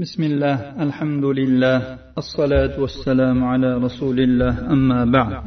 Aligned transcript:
بسم 0.00 0.22
الله 0.22 0.82
الحمد 0.82 1.24
لله 1.24 1.98
الصلاة 2.18 2.80
والسلام 2.80 3.44
على 3.44 3.76
رسول 3.76 4.20
الله 4.20 4.72
أما 4.72 5.04
بعد. 5.04 5.42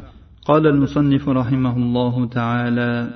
قال 0.46 0.66
المصنف 0.66 1.28
رحمه 1.28 1.76
الله 1.76 2.28
تعالى 2.28 3.10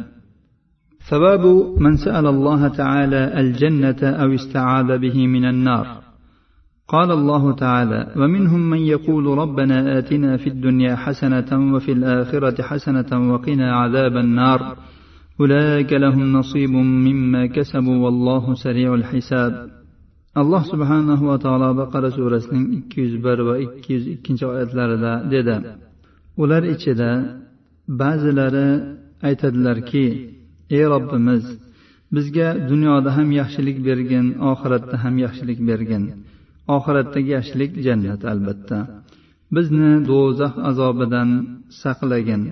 ثواب 1.11 1.45
من 1.79 1.97
سأل 1.97 2.27
الله 2.27 2.69
تعالى 2.69 3.41
الجنة 3.41 4.03
أو 4.03 4.35
استعاذ 4.35 4.99
به 4.99 5.27
من 5.27 5.45
النار. 5.45 5.87
قال 6.89 7.11
الله 7.11 7.55
تعالى 7.55 8.15
ومنهم 8.17 8.71
من 8.71 8.79
يقول 8.79 9.39
ربنا 9.39 9.99
آتنا 9.99 10.37
في 10.37 10.47
الدنيا 10.47 10.97
حسنة 10.97 11.75
وفي 11.75 11.93
الآخرة 11.93 12.63
حسنة 12.63 13.33
وقنا 13.33 13.77
عذاب 13.77 14.17
النار. 14.17 14.77
أولئك 15.41 15.93
لهم 15.93 16.33
نصيب 16.33 16.71
مما 16.71 17.47
كسبوا 17.47 18.05
والله 18.05 18.55
سريع 18.55 18.95
الحساب. 18.95 19.84
Alloh 20.41 20.63
subhanahu 20.73 21.25
va 21.31 21.37
taolo 21.45 21.69
baqara 21.81 22.11
surasining 22.19 22.67
ikki 22.79 22.99
yuz 23.05 23.15
bir 23.27 23.39
va 23.49 23.55
ikki 23.67 23.91
yuz 23.97 24.05
ikkinchi 24.15 24.45
oyatlarida 24.53 25.13
dedi. 25.35 25.57
Ular 26.43 26.63
ichida 26.75 27.11
ba'zilari 28.01 28.69
aytadilarki 29.29 30.07
ey 30.77 30.85
robbimiz 30.93 31.45
bizga 32.15 32.49
dunyoda 32.71 33.11
ham 33.17 33.29
yaxshilik 33.41 33.79
bergin 33.89 34.27
oxiratda 34.51 34.97
ham 35.05 35.15
yaxshilik 35.25 35.61
bergin. 35.71 36.05
Oxiratdagi 36.77 37.31
yaxshilik 37.37 37.73
jannat 37.87 38.23
albatta. 38.33 38.79
Bizni 39.55 39.91
do'zax 40.11 40.55
azobidan 40.71 41.31
saqlagin. 41.83 42.43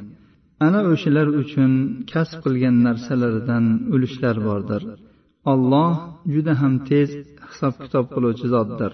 Ana 0.66 0.80
o'shalar 0.92 1.28
uchun 1.42 1.72
kasb 2.12 2.38
qilgan 2.44 2.76
narsalaridan 2.86 3.64
ulushlar 3.94 4.36
bordir. 4.48 4.82
Olloh 5.52 5.94
juda 6.32 6.52
ham 6.60 6.74
tez 6.88 7.10
hisob 7.52 7.74
kitob 7.82 8.04
qiluvchi 8.14 8.46
zotdir 8.54 8.92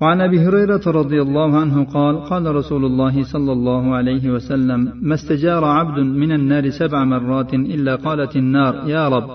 وعن 0.00 0.20
أبي 0.20 0.38
هريرة 0.46 0.84
رضي 1.00 1.22
الله 1.22 1.56
عنه 1.62 1.84
قال 1.84 2.14
قال 2.30 2.44
رسول 2.54 2.84
الله 2.84 3.22
صلى 3.22 3.52
الله 3.52 3.94
عليه 3.94 4.30
وسلم 4.30 4.80
ما 5.08 5.14
استجار 5.14 5.64
عبد 5.64 5.98
من 5.98 6.32
النار 6.32 6.70
سبع 6.70 7.04
مرات 7.04 7.54
إلا 7.54 7.94
قالت 7.96 8.36
النار 8.36 8.88
يا 8.88 9.08
رب 9.08 9.28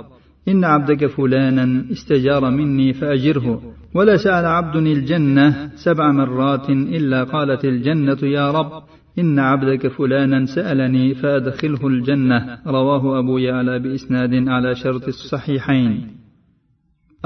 إن 0.48 0.64
عبدك 0.64 1.06
فلانا 1.06 1.86
استجار 1.92 2.50
مني 2.50 2.94
فأجره 2.94 3.62
ولا 3.96 4.18
سأل 4.18 4.46
عبد 4.46 4.76
الجنة 4.76 5.72
سبع 5.76 6.12
مرات 6.12 6.70
إلا 6.70 7.24
قالت 7.24 7.66
الجنة 7.66 8.22
يا 8.24 8.52
رب 8.52 8.72
إن 9.20 9.40
عبدك 9.40 9.88
فلانا 9.88 10.46
سألني 10.46 11.16
فأدخله 11.16 11.88
الجنة. 11.88 12.58
رواه 12.68 13.20
أبو 13.20 13.38
يعلى 13.38 13.80
بإسناد 13.80 14.48
على 14.48 14.76
شرط 14.76 15.08
الصحيحين. 15.08 16.19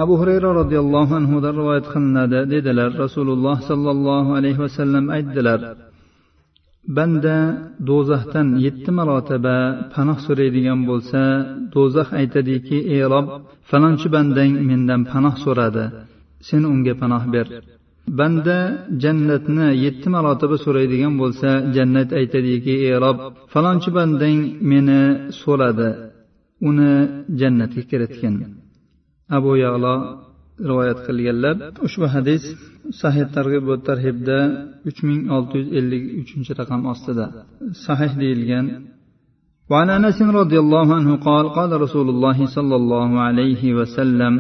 Abu 0.02 0.14
hurayra 0.20 0.50
roziyallohu 0.60 1.14
anhudan 1.20 1.54
rivoyat 1.60 1.86
qilinadi. 1.94 2.40
Dedilar 2.54 2.90
rasululloh 3.04 3.58
sollallohu 3.70 4.32
alayhi 4.40 4.60
vasallam 4.66 5.06
aytdilar 5.18 5.60
banda 6.98 7.38
do'zaxdan 7.90 8.48
yetti 8.66 8.92
marotaba 9.00 9.58
panoh 9.94 10.18
so'raydigan 10.28 10.80
bo'lsa 10.90 11.22
do'zax 11.76 12.08
aytadiki 12.20 12.78
ey 12.94 13.02
rob 13.14 13.28
falonchi 13.70 14.08
bandang 14.16 14.52
mendan 14.70 15.02
panoh 15.12 15.36
so'radi 15.46 15.86
sen 16.48 16.62
unga 16.74 16.94
panoh 17.02 17.24
ber. 17.34 17.48
Banda 18.20 18.58
jannatni 19.04 19.68
yetti 19.86 20.08
marotaba 20.16 20.56
so'raydigan 20.66 21.14
bo'lsa 21.22 21.50
jannat 21.76 22.10
aytadiki 22.20 22.74
ey 22.88 22.96
rob 23.04 23.18
falonchi 23.54 23.90
bandang 23.98 24.40
meni 24.70 25.02
so'radi 25.42 25.90
uni 26.70 26.92
jannatga 27.40 27.82
kiritgin. 27.92 28.36
Abu 29.38 29.52
yalo 29.64 29.96
rivoyat 30.70 31.00
qilganlar 31.08 31.56
ushbu 31.88 32.06
hadis 32.16 32.44
sahih 33.02 33.26
targ'ib 33.36 33.64
va 33.70 33.78
tarhibda 33.90 34.38
uch 34.90 35.00
ming 35.08 35.22
olti 35.36 35.56
yuz 35.62 35.70
ellik 35.80 36.04
uchinchi 36.22 36.52
raqam 36.60 36.82
ostida. 36.94 37.26
Sahih 37.86 38.12
deyilgan. 38.22 38.66
وعن 39.72 39.90
انس 39.90 40.22
رضي 40.22 40.58
الله 40.60 40.88
عنه 40.98 41.12
قال 41.28 41.46
قال 41.58 41.72
رسول 41.82 42.08
الله 42.10 42.46
صلى 42.46 42.76
الله 42.82 43.10
عليه 43.28 43.64
وسلم 43.74 44.34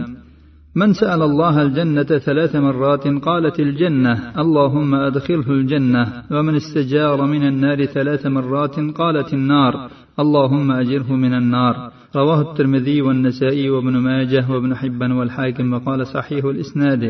من 0.75 0.93
سأل 0.93 1.21
الله 1.21 1.61
الجنة 1.61 2.03
ثلاث 2.27 2.55
مرات 2.55 3.07
قالت 3.07 3.59
الجنة 3.59 4.13
اللهم 4.43 4.95
أدخله 4.95 5.49
الجنة 5.59 6.03
ومن 6.31 6.55
استجار 6.55 7.25
من 7.25 7.47
النار 7.47 7.85
ثلاث 7.85 8.25
مرات 8.25 8.75
قالت 8.79 9.33
النار 9.33 9.73
اللهم 10.19 10.71
أجره 10.71 11.09
من 11.15 11.33
النار 11.33 11.75
رواه 12.16 12.40
الترمذي 12.46 13.02
والنسائي 13.02 13.70
وابن 13.70 13.94
ماجه 14.08 14.44
وابن 14.52 14.74
حبان 14.80 15.12
والحاكم 15.12 15.72
وقال 15.72 16.06
صحيح 16.06 16.44
الإسناد 16.44 17.02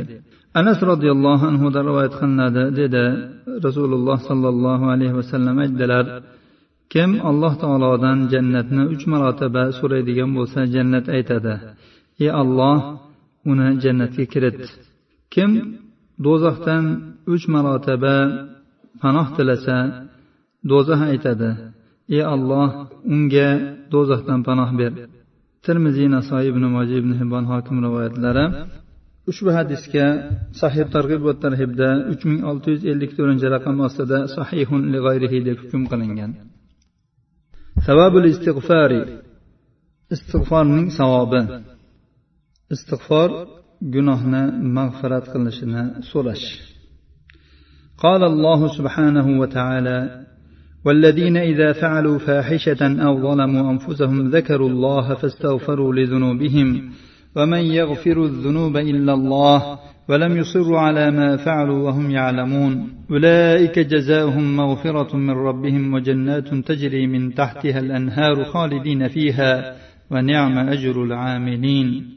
أنس 0.56 0.78
رضي 0.92 1.10
الله 1.16 1.46
عنه 1.46 1.62
رواية 1.90 2.12
خلنا 2.20 2.48
ددا 2.78 3.06
رسول 3.66 3.90
الله 3.98 4.16
صلى 4.28 4.48
الله 4.48 4.80
عليه 4.92 5.12
وسلم 5.12 5.54
أجدلر 5.66 6.06
kim 6.94 7.10
alloh 7.30 7.52
taolodan 7.62 8.18
jannatni 8.32 8.82
uch 8.94 9.04
marotaba 9.12 9.62
so'raydigan 9.78 10.30
bo'lsa 10.36 10.60
jannat 10.74 11.06
aytadi 11.16 11.54
ey 12.24 12.30
alloh 12.42 12.78
uni 13.50 13.68
jannatga 13.84 14.24
kirit 14.32 14.58
kim 15.34 15.50
do'zaxdan 16.24 16.84
uch 17.34 17.44
marotaba 17.54 18.16
panoh 19.02 19.26
tilasa 19.36 19.78
do'zax 20.70 21.00
aytadi 21.12 21.50
ey 22.16 22.22
alloh 22.34 22.68
unga 23.14 23.48
do'zaxdan 23.92 24.40
panoh 24.48 24.70
ber 24.80 24.92
termiziy 25.66 26.08
nasoiy 26.16 26.46
ibn 26.52 26.64
moji 26.74 26.94
ibn 27.02 27.12
hibon 27.20 27.44
hokim 27.52 27.76
rivoyatlari 27.84 28.44
ushbu 29.30 29.50
hadisga 29.58 30.06
sahih 30.60 30.84
targ'ib 30.94 31.20
va 31.28 31.34
tarhibda 31.44 31.88
uch 32.12 32.22
ming 32.30 32.40
olti 32.50 32.68
yuz 32.74 32.82
ellik 32.92 33.10
to'rtinchi 33.16 33.46
raqam 33.54 33.76
ostida 33.86 34.18
sahihun 34.36 34.82
li 34.92 34.98
g'ayrihi 35.06 35.38
deb 35.48 35.56
hukm 35.62 35.82
qilingan 35.90 36.30
savabul 37.86 38.26
istig'fari 38.32 39.00
istig'forning 40.14 40.86
savobi 40.98 41.40
istig'for 42.74 43.30
gunohni 43.94 44.42
mag'firat 44.76 45.24
qilishini 45.32 45.82
so'rash 46.10 46.48
قال 48.04 48.22
الله 48.32 48.60
سبحانه 48.78 49.26
وتعالى 49.40 49.98
والذين 50.85 51.37
إذا 51.37 51.73
فعلوا 51.73 52.17
فاحشة 52.17 53.03
أو 53.05 53.21
ظلموا 53.21 53.71
أنفسهم 53.71 54.29
ذكروا 54.29 54.69
الله 54.69 55.13
فاستغفروا 55.13 55.93
لذنوبهم 55.95 56.91
ومن 57.35 57.59
يغفر 57.59 58.25
الذنوب 58.25 58.77
إلا 58.77 59.13
الله 59.13 59.79
ولم 60.09 60.37
يصروا 60.37 60.79
على 60.79 61.11
ما 61.11 61.37
فعلوا 61.37 61.83
وهم 61.83 62.11
يعلمون 62.11 62.89
أولئك 63.11 63.79
جزاؤهم 63.79 64.57
مغفرة 64.57 65.17
من 65.17 65.29
ربهم 65.29 65.93
وجنات 65.93 66.53
تجري 66.53 67.07
من 67.07 67.33
تحتها 67.33 67.79
الأنهار 67.79 68.43
خالدين 68.43 69.07
فيها 69.07 69.75
ونعم 70.11 70.57
أجر 70.57 71.03
العاملين 71.03 72.13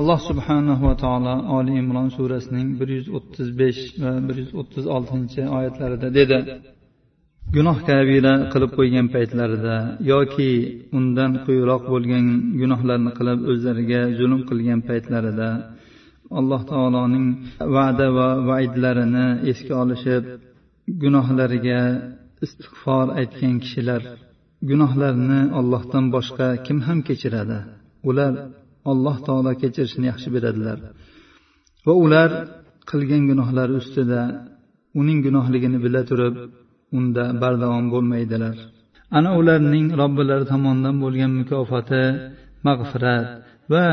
alloh 0.00 0.20
subhanahu 0.28 0.82
va 0.88 0.94
taolo 0.96 1.34
oli 1.58 1.72
imron 1.82 2.08
surasining 2.16 2.68
bir 2.78 2.88
yuz 2.96 3.08
o'ttiz 3.16 3.48
besh 3.60 3.80
gunoh 7.54 7.78
kabira 7.88 8.34
qilib 8.52 8.70
qo'ygan 8.78 9.06
paytlarida 9.14 9.76
yoki 10.12 10.50
undan 10.98 11.32
quyiroq 11.46 11.82
bo'lgan 11.92 12.26
gunohlarni 12.60 13.10
qilib 13.18 13.40
o'zlariga 13.50 14.00
zulm 14.18 14.40
qilgan 14.50 14.80
paytlarida 14.88 15.48
alloh 16.38 16.62
taoloning 16.72 17.26
va'da 17.76 18.06
va 18.18 18.28
vaidlarini 18.48 19.26
esga 19.52 19.74
olishib 19.84 20.24
gunohlariga 21.02 21.80
istig'for 22.44 23.06
aytgan 23.20 23.54
kishilar 23.64 24.02
gunohlarni 24.70 25.40
ollohdan 25.58 26.04
boshqa 26.14 26.48
kim 26.66 26.78
ham 26.86 26.98
kechiradi? 27.08 27.58
Ular 28.08 28.32
alloh 28.92 29.16
taolo 29.26 29.52
kechirishni 29.62 30.06
yaxshi 30.12 30.28
biladilar. 30.36 30.78
Va 31.86 31.94
ular 32.04 32.30
qilgan 32.90 33.22
gunohlari 33.30 33.74
ustida 33.82 34.20
uning 35.00 35.18
gunohligini 35.26 35.78
bila 35.84 36.02
turib 36.10 36.34
unda 36.97 37.23
bardavom 37.41 37.85
bo'lmaydilar 37.93 38.55
ana 39.17 39.29
ularning 39.39 39.87
robbilari 40.01 40.45
tomonidan 40.51 40.95
bo'lgan 41.03 41.31
mukofoti 41.39 42.03
mag'firat 42.67 43.25
va 43.71 43.85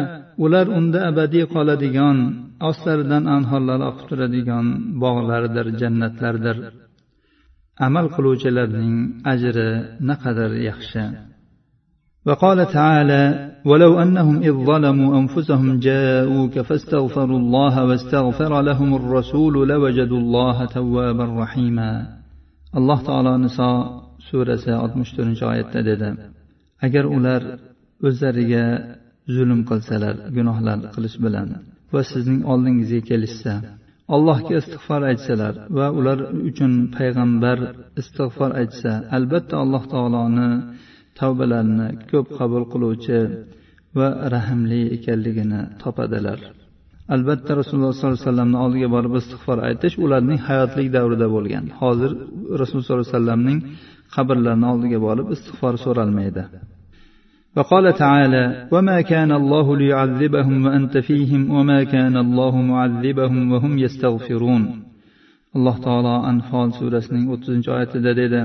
ular 0.45 0.67
unda 0.79 0.99
abadiy 1.11 1.45
qoladigan 1.55 2.19
ostlaridan 2.69 3.25
anhorlar 3.37 3.81
oqib 3.91 4.07
turadigan 4.11 4.67
bog'lardir 5.03 5.67
jannatlardir 5.81 6.57
amal 7.87 8.07
qiluvchilarning 8.15 8.95
ajri 9.33 9.69
naqadar 10.09 10.51
yaxshi 10.71 11.05
وقال 12.29 12.59
تعالى 12.79 13.23
ولو 13.71 13.93
أنهم 14.05 14.37
إذ 14.49 14.55
ظلموا 14.71 15.11
أنفسهم 15.21 15.79
جاءوك 15.89 16.55
فاستغفروا 16.69 17.39
الله 17.39 17.75
واستغفر 17.89 18.53
لهم 18.63 18.91
الرسول 19.01 19.55
لوجدوا 19.69 20.21
الله 20.25 20.57
توابا 20.77 21.27
رحيما 21.43 21.93
alloh 22.78 23.00
taolo 23.08 23.34
niso 23.46 23.70
surasi 24.28 24.72
oltmish 24.84 25.12
to'rtinchi 25.16 25.44
oyatda 25.52 25.80
dedi. 25.90 26.10
Agar 26.86 27.06
ular 27.18 27.42
o'zlariga 28.08 28.66
zulm 29.36 29.62
qilsalar 29.70 30.16
gunohlar 30.38 30.80
qilish 30.96 31.18
bilan 31.26 31.48
va 31.94 32.02
sizning 32.12 32.42
oldingizga 32.52 33.02
kelishsa 33.10 33.54
allohga 34.16 34.54
istig'for 34.62 35.02
aytsalar 35.12 35.54
va 35.78 35.88
ular 36.00 36.20
uchun 36.50 36.74
payg'ambar 36.96 37.58
istig'for 38.02 38.52
aytsa 38.62 38.92
albatta 39.18 39.56
alloh 39.64 39.84
taoloni 39.94 40.50
tavbalarini 41.20 41.88
ko'p 42.12 42.28
qabul 42.38 42.64
qiluvchi 42.74 43.20
va 43.98 44.08
rahmli 44.36 44.82
ekanligini 44.98 45.62
topadilar. 45.82 46.40
albatta 47.15 47.53
rasululloh 47.61 47.93
sollallohu 47.93 48.17
alayhi 48.17 48.29
vasallamni 48.29 48.59
oldiga 48.65 48.89
borib 48.97 49.13
istig'for 49.21 49.59
aytish 49.69 49.95
ularning 50.05 50.41
hayotlik 50.49 50.89
davrida 50.97 51.27
bo'lgan 51.35 51.65
hozir 51.81 52.11
rasululloh 52.61 52.87
sollallohu 52.87 53.05
alayhi 53.05 53.17
vasallamning 53.17 53.59
qabrlarini 54.15 54.67
oldiga 54.73 54.99
borib 55.07 55.27
istig'for 55.35 55.75
so'ralmaydi 55.85 56.45
وقال 57.57 57.87
تعالى 58.05 58.45
وما 58.75 58.99
كان 59.13 59.31
الله 59.41 59.67
ليعذبهم 59.83 60.57
وأنت 60.67 60.95
فيهم 61.09 61.43
وما 61.57 61.81
كان 61.95 62.17
الله 62.25 62.55
معذبهم 62.73 63.43
وهم 63.53 63.73
يستغفرون 63.85 64.63
alloh 65.57 65.77
taolo 65.87 66.15
anfol 66.33 66.69
surasining 66.79 67.25
o'ttizinchi 67.33 67.69
oyatida 67.77 68.11
dedi 68.23 68.41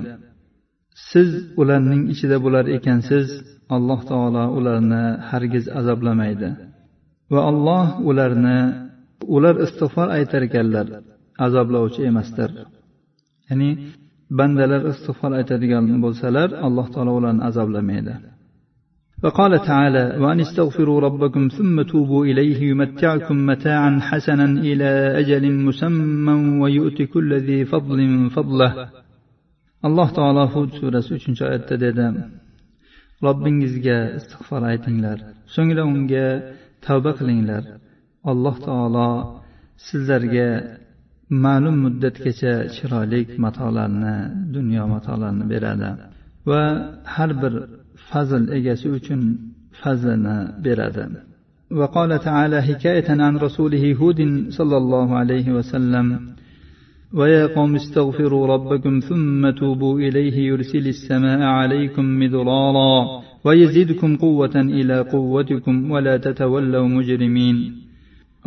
siz 1.12 1.30
ularning 1.62 2.02
ichida 2.14 2.38
bo'lar 2.46 2.66
ekansiz 2.78 3.28
alloh 3.76 4.00
taolo 4.12 4.44
ularni 4.58 5.04
hargiz 5.30 5.66
azoblamaydi 5.80 6.50
va 7.34 7.42
alloh 7.52 7.86
ularni 8.10 8.60
ular 9.36 9.56
istig'for 9.66 10.08
aytar 10.18 10.42
ekanlar 10.48 10.88
azoblovchi 11.46 12.02
emasdir 12.10 12.50
ya'ni 13.50 13.70
bandalar 14.40 14.82
istig'for 14.94 15.32
aytadigan 15.40 15.84
bo'lsalar 16.06 16.50
alloh 16.68 16.88
taolo 16.94 17.12
ularni 17.20 17.42
azoblamaydi 17.50 18.16
وقال 19.24 19.54
تعالى 19.72 20.04
وأن 20.24 20.40
استغفروا 20.40 21.00
ربكم 21.08 21.44
ثم 21.58 21.76
توبوا 21.82 22.26
إليه 22.30 22.60
يمتعكم 22.72 23.38
متاعا 23.46 23.92
حسنا 24.10 24.48
إلى 24.70 24.90
أجل 25.22 25.44
مسمى 25.68 26.36
ويؤتي 26.62 27.06
كل 27.14 27.30
ذي 27.48 27.60
فضل 27.66 28.00
فضله 28.36 28.72
alloh 29.88 30.10
taolo 30.18 30.46
hud 30.54 30.70
surasi 30.80 31.12
uchinchi 31.18 31.42
oyatda 31.50 31.76
dedi 31.86 32.06
robbingizga 33.26 33.98
istig'for 34.20 34.62
aytinglar 34.72 35.18
so'ngra 35.56 35.84
unga 35.94 36.28
tavba 36.88 37.12
qilinglar 37.20 37.64
alloh 38.32 38.56
taolo 38.68 39.10
sizlarga 39.88 40.50
ma'lum 41.46 41.76
muddatgacha 41.86 42.54
chiroyli 42.76 43.22
matolarni 43.46 44.16
dunyo 44.56 44.84
matolarini 44.94 45.46
beradi 45.52 45.90
va 46.50 46.62
har 47.16 47.32
bir 47.42 47.54
fazl 48.10 48.44
egasi 48.58 48.88
uchun 48.98 49.22
fazlini 49.82 50.38
beradi 50.66 51.06
وقال 51.82 52.12
تعالى 52.20 52.62
حكاية 52.62 53.10
عن 53.10 53.34
رسوله 53.38 53.84
هود 54.02 54.20
صلى 54.58 54.78
الله 54.78 55.08
عليه 55.22 55.48
وسلم 55.58 56.06
ويا 57.14 57.46
قوم 57.58 57.76
استغفروا 57.76 58.48
ربكم 58.48 59.00
ثم 59.10 59.50
توبوا 59.50 60.00
إليه 60.00 60.38
يرسل 60.52 60.88
السماء 60.88 61.42
عليكم 61.42 62.06
مدرارا 62.22 63.22
ويزدكم 63.48 64.12
قوة 64.26 64.56
إلى 64.56 64.96
قوتكم 65.14 65.76
ولا 65.92 66.18
تتولوا 66.18 66.88
مجرمين 66.88 67.58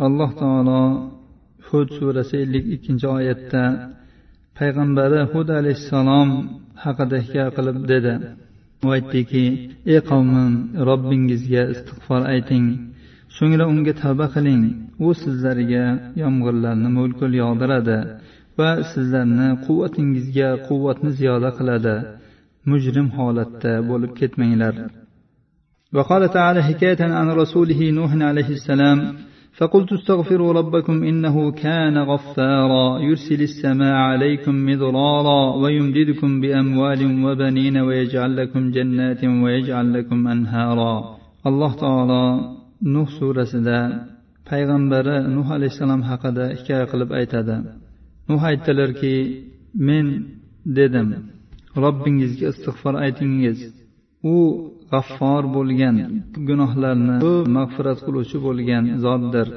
الله 0.05 0.29
تعالى 0.41 0.81
hud 1.71 1.87
surasi 1.99 2.35
ellik 2.43 2.65
ikkinchi 2.75 3.07
oyatda 3.17 3.63
payg'ambari 4.57 5.21
hud 5.31 5.47
alayhissalom 5.59 6.29
haqida 6.83 7.17
hikoya 7.23 7.47
qilib 7.57 7.77
dedi 7.91 8.13
u 8.85 8.87
aytdiki 8.97 9.45
ey 9.93 9.99
qavmim 10.09 10.53
robbingizga 10.89 11.63
istig'for 11.73 12.21
ayting 12.33 12.65
so'ngra 13.37 13.63
unga 13.73 13.93
tavba 14.01 14.25
qiling 14.35 14.63
u 15.05 15.07
sizlarga 15.21 15.85
yomg'irlarni 16.21 16.89
mo'lkul 16.97 17.31
yog'diradi 17.43 17.97
va 18.59 18.69
sizlarni 18.91 19.49
quvvatingizga 19.65 20.49
quvvatni 20.67 21.09
ziyoda 21.19 21.49
qiladi 21.57 21.95
Mujrim 22.70 23.08
holatda 23.16 23.72
bo'lib 23.90 24.12
ketmanglar 24.20 24.74
وقال 25.96 26.22
تعالى 26.36 26.60
حكاية 26.62 27.02
عن 27.18 27.28
رسوله 27.42 27.80
نوح 27.98 28.10
عليه 28.30 28.48
السلام 28.58 28.98
فقلت 29.58 29.92
استغفروا 29.92 30.52
ربكم 30.52 30.96
إنه 31.10 31.36
كان 31.64 31.98
غفارا 31.98 32.98
يرسل 33.08 33.40
السماء 33.50 33.94
عليكم 34.10 34.54
مضرارا 34.68 35.56
ويمددكم 35.62 36.40
بأموال 36.40 37.24
وبنين 37.24 37.76
ويجعل 37.86 38.36
لكم 38.36 38.70
جنات 38.70 39.24
ويجعل 39.24 39.86
لكم 39.96 40.28
أنهارا. 40.34 40.94
الله 41.46 41.72
تعالى 41.84 42.24
nuh 42.94 43.08
surasida 43.18 43.78
payg'ambari 44.48 45.16
nuh 45.36 45.46
alayhissalom 45.56 46.02
haqida 46.10 46.44
hikoya 46.58 46.86
qilib 46.92 47.10
aytadi 47.18 47.56
nuh 48.28 48.40
aytdilarki 48.50 49.14
men 49.86 50.06
dedim. 50.78 51.08
Robbingizga 51.84 52.46
istig'for 52.52 52.94
aytingiz. 53.04 53.58
U 54.34 54.36
g'affor 54.92 55.42
bo'lgan 55.56 55.96
gunohlarni 56.48 57.16
mag'firat 57.56 57.98
qiluvchi 58.06 58.38
bo'lgan 58.46 58.84
zotdir. 59.04 59.48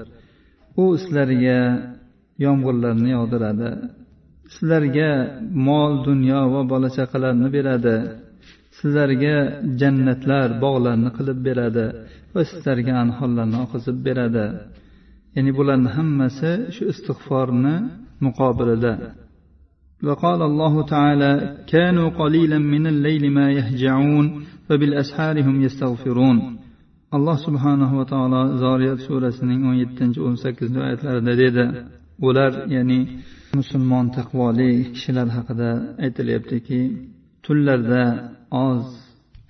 U 0.81 0.83
sizlarga 1.01 1.59
yomg'irlarni 2.45 3.09
yog'diradi. 3.17 3.69
Sizlarga 4.53 5.09
mol 5.67 5.91
dunyo 6.07 6.39
va 6.53 6.61
bola 6.71 6.89
chaqalarni 6.97 7.47
beradi. 7.57 7.95
Sizlarga 8.77 9.35
jannatlar 9.79 10.47
bog'larni 10.63 11.09
qilib 11.17 11.39
beradi 11.47 11.85
va 12.33 12.41
sizlarga 12.51 12.93
anhorlarni 13.03 13.57
oqizib 13.65 13.97
beradi. 14.07 14.45
Ya'ni 15.35 15.51
bularni 15.57 15.89
hammasi 15.97 16.51
shu 16.75 16.83
istig'forni 16.93 17.75
muqobilida 18.25 18.93
وقال 20.04 20.42
الله 20.42 20.74
تعالى 20.86 21.32
كانوا 21.66 22.08
قليلا 22.08 22.58
من 22.58 22.86
الليل 22.86 23.32
ما 23.32 23.52
يهجعون 23.52 24.26
وبالأسحار 24.70 25.40
هم 25.40 25.62
يستغفرون 25.62 26.56
alloh 27.16 27.36
subhanahu 27.46 27.98
va 27.98 28.04
taolo 28.12 28.40
zoriyat 28.64 29.00
surasining 29.08 29.60
o'n 29.68 29.76
yettinchi 29.82 30.18
o'n 30.26 30.36
sakkizinchi 30.42 30.80
oyatlarida 30.86 31.32
dedi 31.42 31.64
ular 32.28 32.52
ya'ni 32.74 33.00
musulmon 33.58 34.06
taqvoli 34.18 34.70
kishilar 34.94 35.28
haqida 35.36 35.70
aytilyaptiki 36.04 36.80
tunlarda 37.44 38.04
oz 38.68 38.84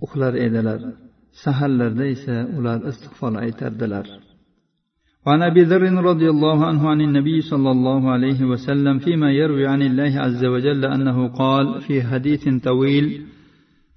uxlar 0.05 0.35
edilar 0.47 0.81
saharlarda 1.43 2.05
esa 2.15 2.37
ular 2.59 2.79
istig'for 2.91 3.33
aytardilar 3.45 4.07
وعن 5.26 5.42
أبي 5.42 5.62
ذر 5.64 5.84
رضي 6.12 6.30
الله 6.30 6.66
عنه 6.66 6.90
عن 6.90 7.02
النبي 7.02 7.42
صلى 7.42 7.72
الله 7.72 8.12
عليه 8.12 8.44
وسلم 8.44 9.00
فيما 9.00 9.32
يروي 9.32 9.68
عن 9.68 9.82
الله 9.82 10.20
عز 10.20 10.46
وجل 10.46 10.86
أنه 10.86 11.28
قال 11.28 11.82
في 11.82 12.04
حديث 12.04 12.50
طويل 12.64 13.22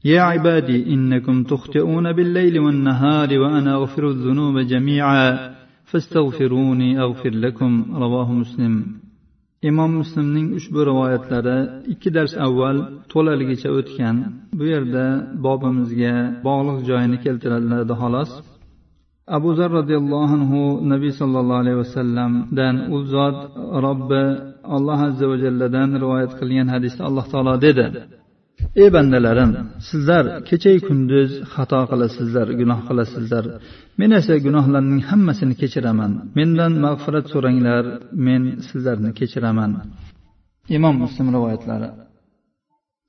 يا 0.04 0.20
عبادي 0.22 0.94
إنكم 0.94 1.42
تخطئون 1.42 2.12
بالليل 2.12 2.58
والنهار 2.58 3.38
وأنا 3.38 3.74
أغفر 3.74 4.08
الذنوب 4.08 4.58
جميعا 4.58 5.54
فاستغفروني 5.84 7.00
أغفر 7.00 7.30
لكم 7.30 7.84
رواه 7.94 8.32
مسلم. 8.32 8.84
imom 9.62 9.92
muslimning 10.00 10.48
ushbu 10.58 10.80
rivoyatlari 10.86 11.56
ikki 11.92 12.10
dars 12.16 12.34
avval 12.46 12.76
to'laligicha 13.12 13.70
o'tgan. 13.78 14.16
Bu 14.58 14.64
yerda 14.72 15.04
bobimizga 15.46 16.14
bog'liq 16.46 16.78
joyini 16.88 17.18
keltiriladi 17.24 17.94
xolos. 18.02 18.30
abu 19.37 19.49
zar 19.59 19.69
roziyallohu 19.79 20.33
anhu 20.37 20.61
nabiy 20.93 21.11
sollallohu 21.21 21.61
alayhi 21.63 21.79
vasallamdan 21.83 22.75
u 22.95 22.97
zot 23.13 23.37
robbi 23.85 24.23
alloh 24.75 24.99
azza 25.07 25.25
va 25.31 25.35
jalladan 25.45 25.89
rivoyat 26.03 26.31
qilgan 26.39 26.67
hadisda 26.75 27.01
alloh 27.09 27.25
taolo 27.33 27.53
dedi 27.65 27.85
ey 28.81 28.89
bandalarim 28.95 29.51
sizlar 29.89 30.25
kechayu 30.49 30.79
kunduz 30.87 31.29
xato 31.53 31.81
qilasizlar 31.91 32.47
gunoh 32.59 32.79
qilasizlar 32.87 33.45
men 33.99 34.11
esa 34.19 34.33
gunohlarning 34.45 35.01
hammasini 35.09 35.55
kechiraman 35.61 36.11
mendan 36.37 36.73
mag'firat 36.85 37.25
so'ranglar 37.33 37.83
men 38.27 38.41
sizlarni 38.67 39.11
kechiraman 39.19 39.71
imom 40.77 40.95
muslim 41.03 41.27
rivoyatlari 41.35 41.89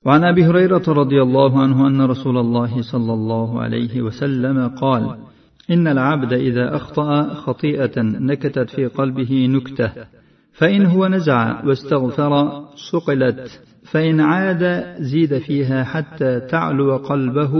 وعن 0.07 0.23
ابي 0.31 0.43
هريره 0.49 0.85
رضي 1.01 1.19
الله 1.27 1.51
عنه 1.63 1.77
ان 1.89 1.99
رسول 2.13 2.37
الله 2.43 2.73
صلى 2.91 3.13
الله 3.17 3.49
عليه 3.63 3.93
وسلم 4.07 4.57
قال 4.83 5.03
إن 5.70 5.88
العبد 5.88 6.32
إذا 6.32 6.76
أخطأ 6.76 7.34
خطيئة 7.34 8.02
نكتت 8.02 8.70
في 8.70 8.86
قلبه 8.86 9.46
نكتة 9.50 9.92
فإن 10.52 10.86
هو 10.86 11.06
نزع 11.06 11.64
واستغفر 11.64 12.64
صقلت 12.92 13.60
فإن 13.92 14.20
عاد 14.20 14.84
زيد 15.00 15.38
فيها 15.38 15.84
حتى 15.84 16.40
تعلو 16.40 16.96
قلبه 16.96 17.54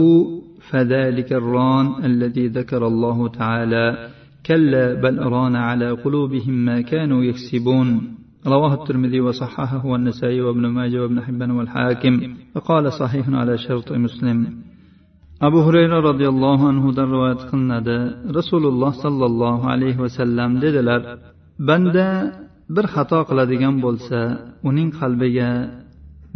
فذلك 0.69 1.33
الران 1.33 2.05
الذي 2.05 2.47
ذكر 2.47 2.87
الله 2.87 3.27
تعالى 3.27 4.09
كلا 4.45 4.93
بل 4.93 5.19
ران 5.19 5.55
على 5.55 5.91
قلوبهم 5.91 6.65
ما 6.65 6.81
كانوا 6.81 7.23
يكسبون. 7.23 8.15
رواه 8.47 8.73
الترمذي 8.73 9.19
وصححه 9.21 9.85
والنسائي 9.85 10.41
وابن 10.41 10.67
ماجه 10.67 11.01
وابن 11.01 11.21
حبان 11.21 11.51
والحاكم 11.51 12.35
وقال 12.55 12.93
صحيح 12.93 13.29
على 13.29 13.57
شرط 13.57 13.91
مسلم. 13.91 14.70
Abu 15.47 15.59
hurayra 15.65 15.97
roziyallohu 16.09 16.63
anhudan 16.71 17.07
rivoyat 17.15 17.41
qilinadi. 17.49 17.97
Rasululloh 18.37 18.93
sollallohu 19.03 19.65
alayhi 19.73 19.99
vasallam 20.05 20.51
dedilar 20.63 21.01
banda 21.69 22.07
bir 22.75 22.85
xato 22.93 23.19
qiladigan 23.29 23.75
bo'lsa 23.85 24.19
uning 24.69 24.89
qalbiga 24.99 25.49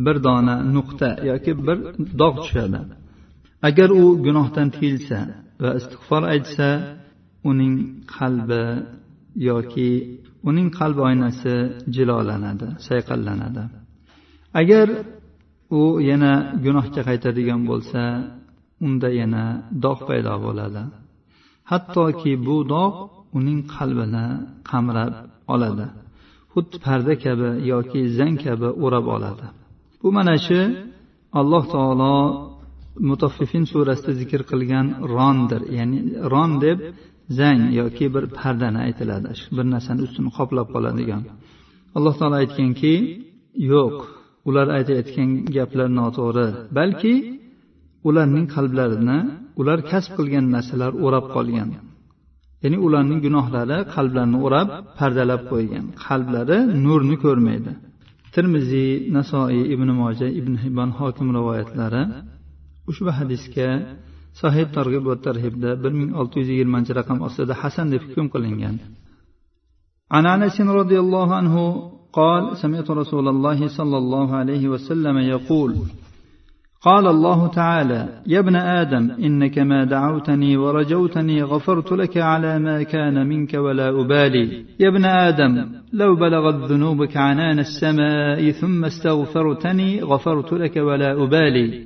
bir 0.05 0.15
dona 0.27 0.55
nuqta 0.75 1.09
yoki 1.29 1.51
bir 1.67 1.77
dog' 2.21 2.37
tushadi. 2.43 2.79
Agar 3.69 3.89
u 4.01 4.03
gunohdan 4.25 4.67
tiyilsa 4.75 5.19
va 5.63 5.71
istig'for 5.79 6.23
aytsa 6.33 6.67
uning 7.49 7.73
qalbi 8.15 8.63
yoki 9.49 9.91
uning 10.49 10.67
qalb 10.79 10.97
oynasi 11.07 11.53
jilolanadi 11.95 12.67
sayqallanadi. 12.87 13.63
Agar 14.61 14.87
u 15.79 15.81
yana 16.09 16.33
gunohga 16.65 17.01
qaytadigan 17.09 17.61
bo'lsa 17.69 18.01
unda 18.85 19.09
yana 19.21 19.43
dog' 19.85 20.01
paydo 20.07 20.33
bo'ladi. 20.45 20.83
Hattoki 21.71 22.33
bu 22.47 22.57
dog' 22.73 22.97
uning 23.37 23.59
qalbini 23.75 24.25
qamrab 24.69 25.13
oladi. 25.53 25.87
Xuddi 26.53 26.77
parda 26.85 27.13
kabi 27.23 27.49
yoki 27.71 28.01
zang 28.17 28.35
kabi 28.45 28.69
o'rab 28.85 29.05
oladi. 29.15 29.45
Bu 30.01 30.09
mana 30.17 30.35
shu 30.45 30.59
alloh 31.39 31.63
taolo 31.75 32.15
mutaffifin 33.09 33.63
surasida 33.71 34.11
zikr 34.21 34.41
qilgan 34.51 34.87
rondir 35.15 35.61
ya'ni 35.77 35.99
ron 36.31 36.51
deb 36.65 36.77
zang 37.39 37.59
yoki 37.79 38.05
bir 38.15 38.23
pardani 38.39 38.79
aytiladi. 38.87 39.29
Bir 39.55 39.65
narsani 39.73 40.01
ustini 40.05 40.29
qoplab 40.37 40.67
qoladigan. 40.75 41.21
Alloh 41.97 42.13
taolo 42.19 42.35
aytganki 42.43 42.93
yo'q 43.71 43.95
ular 44.47 44.67
aytayotgan 44.77 45.29
gaplar 45.55 45.89
noto'g'ri 45.99 46.47
balki 46.77 47.13
ularning 48.08 48.46
qalblarini 48.54 49.18
ular 49.60 49.78
kasb 49.90 50.12
qilgan 50.18 50.46
narsalar 50.54 50.92
o'rab 51.06 51.26
qolgan 51.34 51.68
ya'ni 52.62 52.78
ularning 52.86 53.20
gunohlari 53.26 53.78
qalblarini 53.94 54.38
o'rab 54.46 54.68
pardalab 54.98 55.42
qo'ygan 55.52 55.84
qalblari 56.04 56.58
nurni 56.84 57.16
ko'rmaydi 57.24 57.72
termiziy 58.34 58.90
nasoiy 59.16 59.62
ibn 59.74 59.88
moja 60.00 60.28
ibn 60.40 60.52
hibon 60.62 60.90
hokim 60.98 61.28
rivoyatlari 61.36 62.02
ushbu 62.90 63.10
hadisga 63.18 63.68
sahih 64.40 64.66
targ'ib 64.76 65.04
va 65.10 65.16
tarhibda 65.26 65.70
bir 65.82 65.92
ming 66.00 66.10
olti 66.20 66.34
yuz 66.40 66.48
yigirmanchi 66.52 66.92
raqam 67.00 67.18
ostida 67.26 67.54
hasan 67.62 67.86
deb 67.92 68.02
hukm 68.08 68.26
qilingan 68.34 68.76
عن 70.16 70.24
انس 70.34 70.56
رضي 70.80 70.98
الله 71.04 71.28
عنه 71.38 71.54
قال 72.18 72.42
سمعت 72.62 72.88
رسول 73.02 73.26
الله 73.34 73.58
صلى 73.78 73.96
الله 74.02 74.28
عليه 74.40 74.64
وسلم 74.72 75.16
يقول 75.34 75.70
قال 76.85 77.07
الله 77.07 77.47
تعالى 77.47 78.21
يا 78.27 78.39
ابن 78.39 78.55
آدم 78.55 79.11
إنك 79.11 79.59
ما 79.59 79.83
دعوتني 79.83 80.57
ورجوتني 80.57 81.43
غفرت 81.43 81.91
لك 81.91 82.17
على 82.17 82.59
ما 82.59 82.83
كان 82.83 83.27
منك 83.27 83.53
ولا 83.53 83.89
أبالي. 83.89 84.65
يا 84.79 84.89
ابن 84.89 85.05
آدم 85.05 85.65
لو 85.93 86.15
بلغت 86.15 86.71
ذنوبك 86.71 87.17
عنان 87.17 87.59
السماء 87.59 88.51
ثم 88.51 88.85
استغفرتني 88.85 90.01
غفرت 90.01 90.53
لك 90.53 90.77
ولا 90.77 91.23
أبالي. 91.23 91.85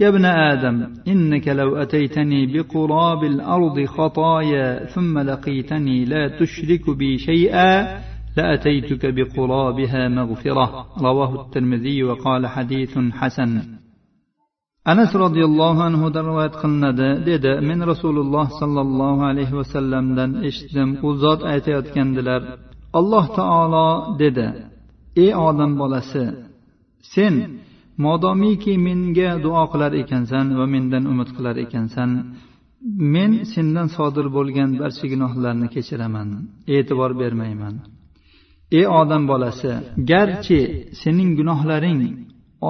يا 0.00 0.08
ابن 0.08 0.24
آدم 0.24 0.86
إنك 1.08 1.48
لو 1.48 1.76
أتيتني 1.76 2.46
بقراب 2.46 3.24
الأرض 3.24 3.84
خطايا 3.84 4.84
ثم 4.84 5.18
لقيتني 5.18 6.04
لا 6.04 6.28
تشرك 6.28 6.96
بي 6.96 7.18
شيئا 7.18 7.98
لأتيتك 8.36 9.14
بقرابها 9.14 10.08
مغفرة. 10.08 10.86
رواه 11.02 11.46
الترمذي 11.46 12.02
وقال 12.04 12.46
حديث 12.46 12.98
حسن. 13.12 13.75
Anas 14.90 15.10
roziyallohu 15.24 15.80
anhudan 15.88 16.24
rivoyat 16.30 16.54
qilinadi 16.62 17.08
dedi 17.30 17.52
men 17.68 17.80
rasululloh 17.92 18.46
sollallohu 18.60 19.22
alayhi 19.30 19.54
vasallamdan 19.60 20.30
eshitdim 20.48 20.88
u 21.06 21.08
zot 21.22 21.40
aytayotgandilar. 21.52 22.42
Alloh 22.98 23.24
taolo 23.38 23.88
dedi 24.22 24.46
ey 25.22 25.30
odam 25.48 25.72
bolasi 25.80 26.24
sen 27.14 27.34
modomiki 28.04 28.74
menga 28.86 29.30
duo 29.44 29.64
qilar 29.72 29.92
ekansan 30.02 30.46
va 30.58 30.66
mendan 30.74 31.04
umid 31.12 31.28
qilar 31.36 31.56
ekansan. 31.64 32.10
Men 33.14 33.30
sendan 33.52 33.88
sodir 33.96 34.26
bo'lgan 34.36 34.70
barcha 34.80 35.04
gunohlarni 35.12 35.66
kechiraman. 35.74 36.28
E'tibor 36.74 37.10
bermayman. 37.22 37.74
Ey 38.78 38.86
odam 39.00 39.22
bolasi 39.30 39.72
garchi 40.10 40.60
sening 41.00 41.30
gunohlaring 41.38 42.00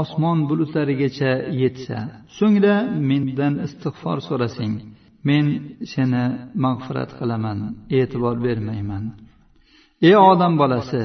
osmon 0.00 0.38
bulutlarigacha 0.49 1.33
yetsa. 1.62 1.99
So'ngra 2.37 2.76
mendan 3.11 3.55
istig'for 3.66 4.19
so'rasang 4.28 4.75
men 5.28 5.47
seni 5.93 6.25
mag'firat 6.64 7.11
qilaman 7.19 7.59
e'tibor 7.99 8.37
bermayman. 8.47 9.05
Ey 10.09 10.16
odam 10.31 10.52
bolasi 10.62 11.02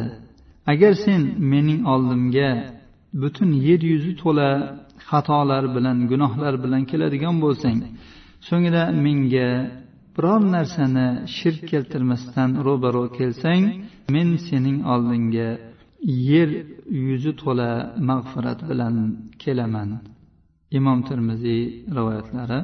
agar 0.71 0.93
sen 1.05 1.21
mening 1.51 1.81
oldimga 1.93 2.49
butun 3.21 3.51
yer 3.67 3.81
yuzi 3.91 4.13
to'la 4.21 4.49
xatolar 5.09 5.63
bilan 5.75 5.97
gunohlar 6.11 6.53
bilan 6.63 6.83
keladigan 6.91 7.35
bo'lsang 7.43 7.79
so'ngra 8.47 8.83
menga 9.05 9.49
biror 10.15 10.41
narsani 10.55 11.07
shirk 11.37 11.61
keltirmasdan 11.71 12.49
ro'baro 12.67 13.05
kelsang 13.17 13.63
men 14.13 14.29
sening 14.47 14.77
oldingga 14.93 15.49
yer 16.30 16.48
yuzi 17.08 17.32
to'la 17.42 17.70
mag'firat 18.10 18.60
bilan 18.70 18.94
kelaman 19.42 19.90
imom 20.78 20.98
termiziy 21.08 21.62
rivoyatlari 21.96 22.60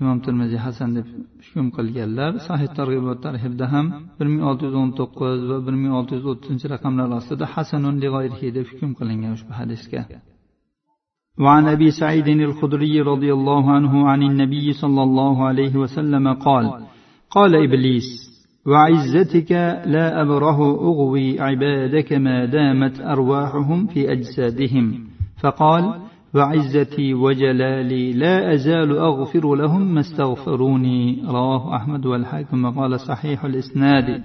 imom 0.00 0.18
termiziy 0.26 0.60
hasan 0.66 0.90
deb 0.96 1.06
hukm 1.46 1.66
qilganlar 1.76 2.30
sahih 2.48 2.68
targ'ibot 2.78 3.18
tarhibda 3.26 3.66
ham 3.74 3.86
bir 4.18 4.26
ming 4.32 4.42
olti 4.50 4.62
yuz 4.66 4.76
o'n 4.82 4.90
to'qqiz 5.00 5.40
va 5.50 5.56
bir 5.66 5.74
ming 5.82 5.92
olti 5.98 6.12
yuz 6.16 6.26
o'ttizinchi 6.32 6.66
raqamlar 6.74 7.08
ostida 7.18 7.44
hasanun 7.54 7.96
deb 8.04 8.66
hukm 8.70 8.90
qilingan 8.98 9.30
ushbu 9.36 9.52
hadisga 9.60 10.02
وعن 11.44 11.64
ابي 11.76 11.88
سعيد 11.90 12.28
الخدري 12.28 12.94
رضي 13.12 13.30
الله 13.32 13.64
عنه 13.76 13.92
عن 14.10 14.20
النبي 14.22 14.72
صلى 14.72 15.02
الله 15.02 15.36
عليه 15.48 15.74
وسلم 15.82 16.32
قال 16.32 16.66
قال 17.30 17.52
ابليس 17.66 18.27
وعزتك 18.69 19.51
لا 19.85 20.21
أبره 20.21 20.59
أغوي 20.61 21.41
عبادك 21.41 22.13
ما 22.13 22.45
دامت 22.45 23.01
أرواحهم 23.01 23.87
في 23.87 24.11
أجسادهم. 24.11 25.07
فقال 25.41 26.01
وعزتي 26.35 27.13
وجلالي 27.13 28.13
لا 28.13 28.53
أزال 28.53 28.97
أغفر 28.97 29.55
لهم 29.55 29.93
ما 29.93 29.99
استغفروني. 29.99 31.23
رواه 31.25 31.75
أحمد 31.75 32.05
والحاكم 32.05 32.69
قال 32.69 32.99
صحيح 32.99 33.45
الإسناد. 33.45 34.23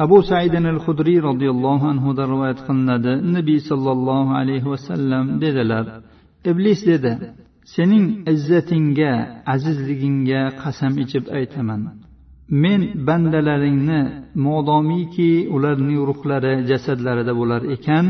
أبو 0.00 0.20
سعيد 0.22 0.54
الخدري 0.54 1.18
رضي 1.18 1.50
الله 1.50 1.88
عنه 1.88 2.14
دروات 2.14 2.60
قند 2.60 3.06
النبي 3.06 3.58
صلى 3.58 3.92
الله 3.92 4.32
عليه 4.34 4.64
وسلم 4.64 5.38
ددلر 5.38 6.00
إبليس 6.46 6.88
ددا 6.88 7.34
سنين 7.76 8.24
عزتينجا 8.28 9.42
عزيزلينجا 9.46 10.48
قسم 10.48 10.98
إجب 10.98 11.28
أيتمن. 11.28 12.09
Men 12.50 12.80
bandalaringni 13.08 14.00
modomiki 14.46 15.30
ularning 15.56 16.00
ruhlari 16.10 16.54
jasadlarida 16.70 17.32
bo'lar 17.40 17.62
ekan 17.76 18.06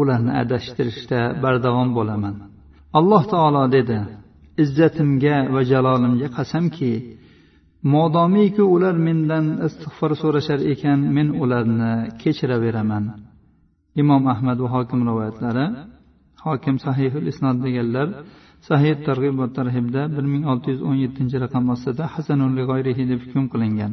ularni 0.00 0.32
adashtirishda 0.42 1.20
bardavom 1.44 1.88
bo'laman. 1.98 2.34
Alloh 2.98 3.22
taolo 3.32 3.62
dedi 3.76 3.98
izzatimga 4.64 5.36
va 5.54 5.60
jalolimga 5.72 6.28
qasamki 6.36 6.92
modomiki 7.94 8.62
ular 8.74 8.94
mendan 9.06 9.44
istig'for 9.66 10.12
so'rashar 10.22 10.60
ekan 10.72 10.98
men 11.16 11.28
ularni 11.42 11.92
kechiraveraman 12.22 13.04
imom 14.02 14.22
ahmad 14.34 14.58
va 14.64 14.68
hokim 14.76 15.00
rivoyatlari 15.08 15.66
hokim 16.46 16.76
sahihul 16.86 17.26
isnod 17.32 17.56
deganlar 17.64 18.08
sahih 18.68 18.94
targ'ib 19.06 19.34
va 19.40 19.46
tarhibda 19.58 20.02
bir 20.14 20.24
ming 20.32 20.44
olti 20.52 20.68
yuz 20.72 20.80
o'n 20.88 20.96
yettinchi 21.04 21.36
raqam 21.44 21.64
ostida 21.74 22.04
hasanul 22.14 22.54
g'oyrihida 22.68 23.14
hukm 23.22 23.44
qilingan. 23.52 23.92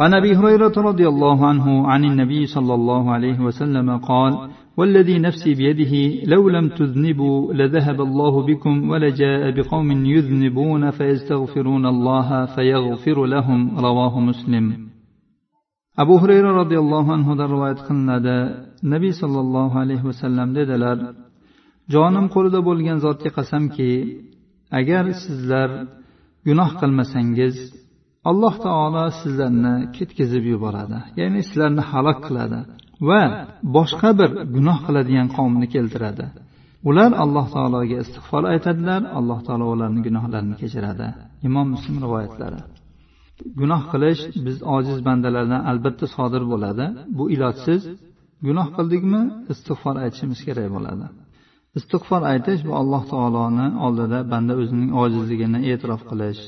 وعن 0.00 0.14
ابي 0.14 0.32
هريره 0.38 0.76
رضي 0.90 1.06
الله 1.08 1.38
عنه 1.50 1.66
عن 1.92 2.04
النبي 2.04 2.46
صلى 2.46 2.74
الله 2.74 3.10
عليه 3.14 3.38
وسلم 3.46 3.88
قال 4.10 4.32
والذي 4.78 5.18
نفسي 5.18 5.54
بيده 5.54 5.94
لو 6.32 6.48
لم 6.48 6.66
تذنبوا 6.68 7.52
لذهب 7.52 8.00
الله 8.00 8.46
بكم 8.46 8.90
ولجاء 8.90 9.42
بقوم 9.56 9.88
يذنبون 10.14 10.90
فيستغفرون 10.90 11.84
الله 11.86 12.28
فيغفر 12.54 13.18
لهم 13.34 13.60
رواه 13.86 14.20
مسلم 14.20 14.64
ابو 15.98 16.16
هريره 16.16 16.50
رضي 16.62 16.78
الله 16.78 17.12
عنه 17.12 17.46
روايه 17.54 17.78
قلنا 17.88 18.16
النبي 18.84 19.10
صلى 19.22 19.40
الله 19.40 19.78
عليه 19.78 20.02
وسلم 20.04 20.52
دلال 20.52 20.98
jonim 21.94 22.26
qo'lida 22.34 22.60
bo'lgan 22.68 22.98
zotga 23.06 23.30
qasamki 23.38 23.90
agar 24.78 25.04
sizlar 25.24 25.70
gunoh 26.48 26.70
qilmasangiz 26.80 27.56
alloh 28.30 28.54
taolo 28.66 29.04
sizlarni 29.20 29.74
ketkazib 29.96 30.44
yuboradi. 30.52 30.98
Ya'ni 31.20 31.40
sizlarni 31.48 31.82
halok 31.90 32.18
qiladi 32.26 32.60
va 33.08 33.20
boshqa 33.76 34.10
bir 34.20 34.30
gunoh 34.56 34.78
qiladigan 34.86 35.28
qavmni 35.36 35.66
keltiradi. 35.74 36.26
Ular 36.88 37.10
alloh 37.24 37.46
taologa 37.54 37.96
istig'for 38.04 38.42
aytadilar 38.52 39.00
alloh 39.18 39.38
taolo 39.46 39.66
ularni 39.74 40.00
gunohlarini 40.06 40.56
kechiradi. 40.62 41.06
Imom 41.48 41.66
muslim 41.74 41.96
rivoyatlari. 42.04 42.60
Gunoh 43.60 43.82
qilish 43.92 44.22
biz 44.46 44.56
ojiz 44.76 44.98
bandalardan 45.08 45.62
albatta 45.70 46.06
sodir 46.16 46.42
bo'ladi. 46.52 46.86
Bu 47.18 47.24
ilojsiz. 47.34 47.82
Gunoh 48.46 48.68
qildikmi 48.76 49.20
istig'for 49.52 49.94
aytishimiz 50.04 50.40
kerak 50.46 50.68
bo'ladi. 50.76 51.06
istig'for 51.79 52.21
aytish 52.31 52.61
bu 52.67 52.73
alloh 52.81 53.03
taoloni 53.13 53.67
oldida 53.85 54.19
banda 54.31 54.53
o'zining 54.61 54.91
ojizligini 55.03 55.59
e'tirof 55.71 56.01
qilish 56.09 56.41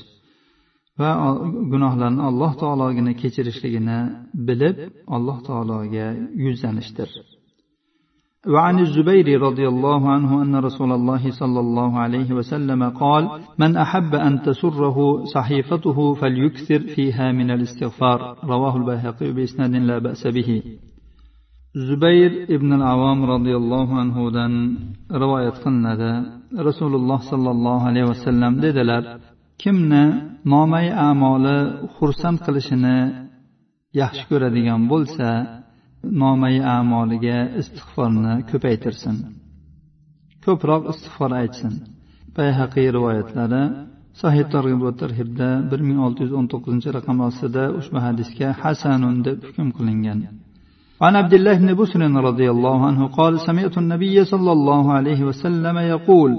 va 0.99 1.09
gunohlarni 1.71 2.21
alloh 2.29 2.51
taologina 2.61 3.13
kechirishligini 3.21 3.99
bilib 4.47 4.77
alloh 5.15 5.37
taologa 5.47 6.07
yuzlanishdir 6.45 7.11
وعن 8.55 8.79
الزبير 8.79 9.41
رضي 9.41 9.67
الله 9.73 10.01
عنه 10.09 10.31
أن 10.43 10.55
رسول 10.55 10.91
الله 10.91 11.23
صلى 11.41 11.59
الله 11.65 11.99
عليه 11.99 12.29
وسلم 12.37 12.89
قال 12.89 13.23
من 13.59 13.71
أحب 13.77 14.11
أن 14.27 14.41
تسره 14.41 14.97
صحيفته 15.35 16.13
فليكثر 16.13 16.79
فيها 16.79 17.31
من 17.31 17.51
الاستغفار 17.51 18.19
رواه 18.43 18.77
البيهقي 18.77 19.31
بإسناد 19.31 19.73
لا 19.89 19.97
بأس 19.97 20.27
به 20.27 20.63
zubayr 21.74 22.32
ibn 22.54 22.70
avom 22.92 23.18
roziyallohu 23.32 23.94
anhudan 24.04 24.52
rivoyat 25.22 25.56
qilinadi. 25.64 26.12
Rasululloh 26.68 27.20
sollallohu 27.30 27.84
alayhi 27.90 28.08
vasallam 28.12 28.52
dedilar 28.64 29.02
kimni 29.62 30.04
nomay 30.52 30.86
amoli 31.10 31.58
xursand 31.96 32.38
qilishini 32.46 32.98
yaxshi 34.00 34.24
ko'radigan 34.30 34.82
bo'lsa 34.92 35.28
nomay 36.22 36.56
amoliga 36.78 37.38
istig'forni 37.60 38.34
ko'paytirsin. 38.50 39.16
Ko'proq 40.44 40.82
istig'for 40.92 41.30
aytsin. 41.42 41.72
Bayhaqiy 42.36 42.88
rivoyatlari 42.96 43.62
sahih 44.20 44.44
targ'ib 44.54 44.80
va 44.86 44.92
tarhibda 45.02 45.48
bir 45.70 45.80
ming 45.88 45.98
olti 46.06 46.20
yuz 46.24 46.32
o'n 46.38 46.46
to'qqizinchi 46.52 46.88
raqam 46.98 47.18
ostida 47.28 47.64
ushbu 47.78 47.98
hadisga 48.06 48.48
hasanun 48.62 49.16
deb 49.26 49.38
hukm 49.46 49.68
qilingan. 49.78 50.20
عن 51.01 51.15
عبد 51.15 51.33
الله 51.33 51.55
بن 51.57 51.73
بسر 51.81 52.01
رضي 52.29 52.51
الله 52.51 52.85
عنه 52.85 53.07
قال 53.07 53.39
سمعت 53.39 53.77
النبي 53.77 54.25
صلى 54.25 54.51
الله 54.51 54.93
عليه 54.93 55.23
وسلم 55.23 55.77
يقول 55.77 56.31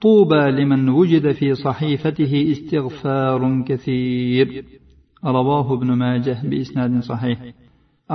طوبى 0.00 0.44
لمن 0.50 0.88
وجد 0.88 1.32
في 1.32 1.54
صحيفته 1.54 2.32
استغفار 2.52 3.62
كثير 3.68 4.64
رواه 5.24 5.74
ابن 5.74 5.92
ماجه 5.92 6.38
بإسناد 6.44 7.00
صحيح 7.02 7.38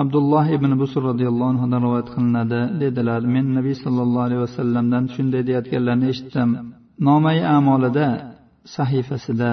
abdulloh 0.02 0.46
ibn 0.58 0.72
busr 0.82 1.02
roziyallohu 1.10 1.52
anhudan 1.54 1.82
rivoyat 1.86 2.10
qilinadi 2.16 2.62
dedilar 2.82 3.22
men 3.36 3.46
nabiy 3.58 3.76
sollallohu 3.84 4.26
alayhi 4.28 4.44
vasallamdan 4.48 5.04
shunday 5.16 5.42
deyayotganlarini 5.48 6.08
eshitdim 6.14 6.50
nomai 7.08 7.40
amolida 7.58 8.08
sahifasida 8.76 9.52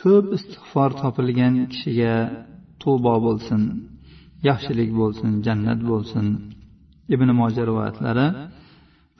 ko'p 0.00 0.26
istig'for 0.36 0.90
topilgan 1.02 1.54
kishiga 1.72 2.14
tubo 2.82 3.14
bo'lsin 3.26 3.62
yaxshilik 4.48 4.90
bo'lsin 5.00 5.30
jannat 5.46 5.80
bo'lsin 5.90 6.26
ibn 7.14 7.28
moja 7.40 7.62
rivoyatlari 7.70 8.26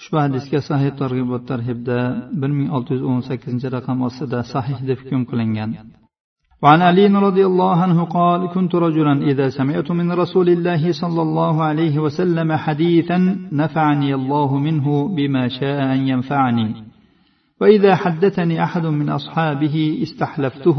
ushbu 0.01 0.17
hadisga 0.25 0.61
sahih 0.71 0.91
targ'ibot 1.01 1.43
tarhibda 1.51 1.99
bir 2.41 2.51
ming 2.59 2.69
olti 2.77 2.91
yuz 2.95 3.05
o'n 3.11 3.21
sakkizinchi 3.29 3.69
raqam 3.77 3.99
ostida 4.09 4.39
sahih 4.55 4.79
deb 4.89 4.99
hukm 5.03 5.23
qilingan 5.31 5.71
وعن 6.65 6.81
علي 6.83 7.07
رضي 7.29 7.45
الله 7.51 7.77
عنه 7.85 8.05
قال 8.05 8.41
كنت 8.55 8.75
رجلا 8.75 9.15
إذا 9.31 9.47
سمعت 9.49 9.89
من 9.91 10.13
رسول 10.13 10.49
الله 10.49 10.93
صلى 10.93 11.23
الله 11.23 11.55
عليه 11.65 11.95
وسلم 11.99 12.49
حديثا 12.65 13.19
نفعني 13.53 14.15
الله 14.15 14.51
منه 14.59 14.87
بما 15.17 15.49
شاء 15.49 15.79
أن 15.95 16.01
ينفعني 16.13 16.69
وإذا 17.61 17.93
حدثني 17.95 18.65
أحد 18.65 18.87
من 18.87 19.09
أصحابه 19.09 19.99
استحلفته 20.03 20.79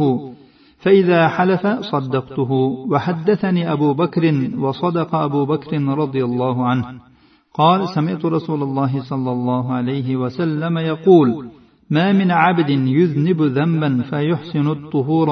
فإذا 0.80 1.28
حلف 1.28 1.66
صدقته. 1.66 2.52
وحدثني 2.90 3.72
أبو 3.72 3.94
بكر 3.94 4.50
وصدق 4.58 5.14
أبو 5.14 5.44
بكر 5.44 5.82
رضي 5.82 6.25
الله 6.25 6.66
عنه. 6.66 7.10
قال 7.54 7.88
سمعت 7.88 8.25
رسول 8.25 8.62
الله 8.62 9.02
صلى 9.10 9.32
الله 9.32 9.73
عليه 9.73 10.16
وسلم 10.16 10.78
يقول 10.78 11.49
ما 11.90 12.12
من 12.12 12.30
عبد 12.30 12.71
يذنب 12.71 13.43
ذنبا 13.43 14.02
فيحسن 14.02 14.71
الطهور 14.71 15.28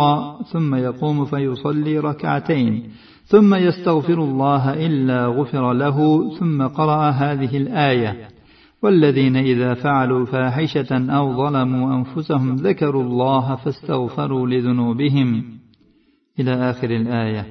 ثم 0.53 0.75
يقوم 0.75 1.25
فيصلي 1.25 1.99
ركعتين 1.99 2.83
ثم 3.25 3.55
يستغفر 3.55 4.15
الله 4.15 4.87
إلا 4.87 5.27
غفر 5.27 5.73
له 5.73 6.31
ثم 6.39 6.67
قرأ 6.67 7.11
هذه 7.11 7.57
الآية. 7.57 8.38
والذين 8.84 9.36
إذا 9.36 9.74
فعلوا 9.74 10.26
فاحشة 10.26 10.92
أو 10.92 11.34
ظلموا 11.34 11.96
أنفسهم 11.98 12.56
ذكروا 12.56 13.04
الله 13.04 13.56
فاستغفروا 13.56 14.48
لذنوبهم 14.48 15.44
إلى 16.40 16.54
آخر 16.70 16.90
الآية 16.90 17.46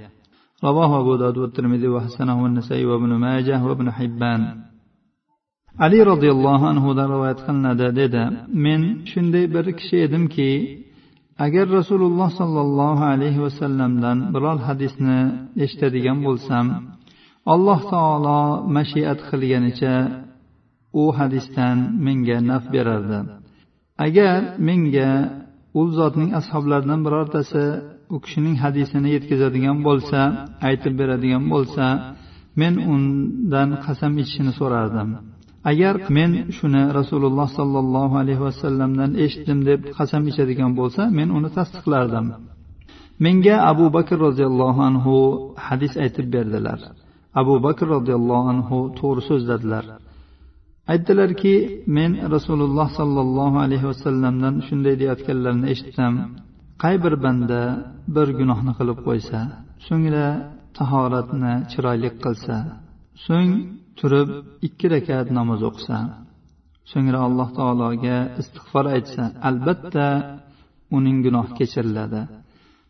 رواه 0.65 1.01
أبو 1.01 1.17
داود 1.17 1.39
والترمذي 1.39 1.89
وحسنه 1.89 2.47
النسائي 2.47 2.85
وابن 2.85 3.09
ماجه 3.09 3.65
وابن 3.65 3.91
حبان 3.91 4.43
ali 5.79 6.05
roziyallohu 6.05 6.65
anhudan 6.73 7.09
rivoyat 7.15 7.41
qilinadi 7.47 7.87
dedi 8.01 8.23
men 8.65 8.83
shunday 9.11 9.45
bir 9.55 9.67
kishi 9.79 9.97
edimki 10.07 10.51
agar 11.47 11.67
rasululloh 11.79 12.29
sollallohu 12.41 13.05
alayhi 13.15 13.41
vasallamdan 13.47 14.19
biror 14.35 14.59
hadisni 14.69 15.19
eshitadigan 15.65 16.19
bo'lsam 16.27 16.67
alloh 17.55 17.81
taolo 17.93 18.41
mashiat 18.77 19.19
qilganicha 19.31 19.95
u 20.94 21.04
hadisdan 21.18 21.78
menga 22.06 22.38
naf 22.50 22.64
berardi. 22.74 23.20
Agar 24.06 24.40
menga 24.68 25.10
u 25.80 25.82
zotning 25.98 26.32
ashoblaridan 26.40 27.02
birortasi 27.06 27.64
u 28.14 28.16
kishining 28.24 28.56
hadisini 28.64 29.10
yetkazadigan 29.16 29.78
bo'lsa 29.88 30.20
aytib 30.70 30.94
beradigan 31.02 31.44
bo'lsa 31.54 31.86
men 32.62 32.74
undan 32.94 33.70
qasam 33.86 34.14
ichishini 34.22 34.54
so'rardim. 34.60 35.10
Agar 35.72 35.96
men 36.18 36.32
shuni 36.58 36.84
rasululloh 37.00 37.48
sollallohu 37.60 38.16
alayhi 38.24 38.42
vasallamdan 38.50 39.12
eshitdim 39.26 39.60
deb 39.70 39.80
qasam 39.98 40.24
ichadigan 40.32 40.72
bo'lsa 40.80 41.02
men 41.18 41.30
uni 41.38 41.50
tasdiqlardim. 41.58 42.26
Menga 43.26 43.56
abu 43.72 43.86
bakr 43.98 44.18
roziyallohu 44.28 44.82
anhu 44.90 45.16
hadis 45.68 45.94
aytib 46.04 46.28
berdilar. 46.36 46.80
Abu 47.42 47.56
bakr 47.66 47.86
roziyallohu 47.96 48.46
anhu 48.54 48.78
to'g'ri 49.00 49.22
so'zladilar. 49.30 49.86
Aytdilarki 50.92 51.54
men 51.98 52.12
rasululloh 52.36 52.88
sollallohu 53.00 53.58
alayhi 53.66 53.88
vasallamdan 53.92 54.56
shunday 54.68 54.96
deyayotganlarini 55.02 55.68
eshitdim 55.74 56.14
qay 56.84 56.96
bir 57.04 57.14
banda 57.26 57.62
bir 58.16 58.28
gunohni 58.40 58.74
qilib 58.80 59.00
qo'ysa 59.08 59.40
so'ngra 59.88 60.28
tahoratni 60.78 61.54
chiroyli 61.72 62.10
qilsa 62.24 62.56
so'ng 63.26 63.52
turib 64.00 64.30
ikki 64.68 64.88
rakat 64.94 65.28
namoz 65.38 65.62
o'qisa 65.70 65.98
so'ngra 66.92 67.20
alloh 67.28 67.50
taologa 67.60 68.18
istig'for 68.42 68.86
aytsa 68.96 69.24
albatta 69.50 70.08
uning 70.98 71.18
gunohi 71.26 71.52
kechiriladi. 71.60 72.22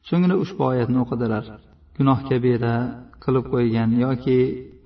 So'ngra 0.10 0.36
ushbu 0.44 0.62
oyatni 0.72 0.98
o'qidilar. 1.04 1.44
Gunoh 1.98 2.20
kabira 2.30 2.76
qilib 3.28 3.46
qo'ygan 3.54 3.90
yoki 4.06 4.38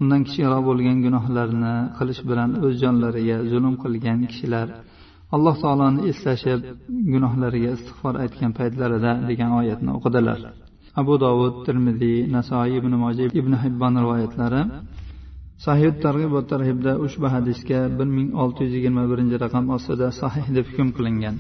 undan 0.02 0.22
kichikroq 0.28 0.62
bo'lgan 0.70 0.98
gunohlarni 1.06 1.76
qilish 1.98 2.22
bilan 2.30 2.50
o'z 2.66 2.74
jonlariga 2.84 3.38
zulm 3.52 3.76
qilgan 3.84 4.20
kishilar 4.32 4.68
alloh 5.36 5.56
taoloni 5.64 6.02
eslashib 6.12 6.60
gunohlariga 7.14 7.70
istig'for 7.78 8.14
aytgan 8.24 8.52
paytlarida 8.60 9.12
degan 9.30 9.52
oyatni 9.60 9.92
o'qidilar. 9.98 10.40
Abu 11.02 11.14
dovud 11.24 11.56
termiziy 11.68 12.18
nasoiy 12.36 12.74
ibn 12.80 12.94
moji 13.04 13.26
ibn 13.40 13.54
hibbon 13.64 13.94
rivoyatlari 14.04 14.62
sahih 15.66 15.92
targ'ib 16.04 16.32
va 16.36 16.42
tarhibda 16.52 16.92
ushbu 17.06 17.28
hadisga 17.36 17.80
bir 17.98 18.08
ming 18.18 18.30
olti 18.44 18.60
yuz 18.66 18.74
yigirma 18.78 19.04
birinchi 19.12 19.36
raqam 19.44 19.66
ostida 19.76 20.08
sahih 20.22 20.46
deb 20.56 20.66
hukm 20.72 20.90
qilingan. 20.98 21.36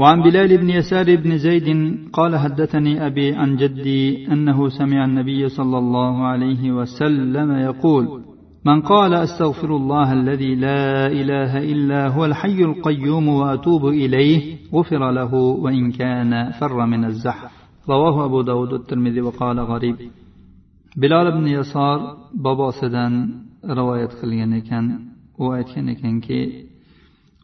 وعن 0.00 0.22
بلال 0.22 0.58
بن 0.58 0.70
يسار 0.70 1.16
بن 1.16 1.38
زيد 1.38 1.68
قال 2.12 2.36
حدثني 2.36 3.06
أبي 3.06 3.32
عن 3.32 3.56
جدي 3.56 4.32
أنه 4.32 4.68
سمع 4.68 5.04
النبي 5.04 5.48
صلى 5.48 5.78
الله 5.78 6.26
عليه 6.26 6.72
وسلم 6.72 7.52
يقول 7.52 8.22
من 8.64 8.80
قال 8.80 9.14
أستغفر 9.14 9.76
الله 9.76 10.12
الذي 10.12 10.54
لا 10.54 11.06
إله 11.06 11.58
إلا 11.72 12.08
هو 12.08 12.24
الحي 12.24 12.64
القيوم 12.64 13.28
وأتوب 13.28 13.86
إليه 13.86 14.56
غفر 14.74 15.10
له 15.10 15.34
وإن 15.34 15.92
كان 15.92 16.50
فر 16.60 16.86
من 16.86 17.04
الزحف. 17.04 17.52
رواه 17.88 18.24
أبو 18.24 18.42
داود 18.42 18.72
الترمذي 18.72 19.20
وقال 19.20 19.60
غريب. 19.60 19.96
bilol 20.96 21.26
ibn 21.32 21.46
yasor 21.46 21.98
bobosidan 22.44 23.14
rivoyat 23.78 24.12
qilgan 24.20 24.52
ekan 24.60 24.84
u 25.38 25.44
aytgan 25.58 25.86
ekanki 25.94 26.40